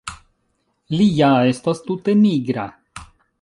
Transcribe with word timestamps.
Li 0.99 1.05
ja 1.17 1.29
estas 1.51 1.83
tute 1.91 2.17
nigra! 2.23 2.65